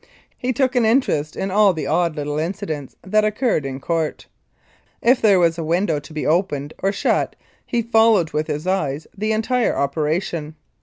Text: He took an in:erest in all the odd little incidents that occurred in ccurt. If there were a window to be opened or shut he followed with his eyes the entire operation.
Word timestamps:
He 0.35 0.51
took 0.51 0.75
an 0.75 0.83
in:erest 0.83 1.35
in 1.35 1.51
all 1.51 1.73
the 1.73 1.85
odd 1.85 2.15
little 2.15 2.39
incidents 2.39 2.95
that 3.03 3.23
occurred 3.23 3.67
in 3.67 3.79
ccurt. 3.79 4.25
If 4.99 5.21
there 5.21 5.37
were 5.39 5.51
a 5.55 5.63
window 5.63 5.99
to 5.99 6.11
be 6.11 6.25
opened 6.25 6.73
or 6.79 6.91
shut 6.91 7.35
he 7.67 7.83
followed 7.83 8.31
with 8.31 8.47
his 8.47 8.65
eyes 8.65 9.05
the 9.15 9.31
entire 9.31 9.77
operation. 9.77 10.55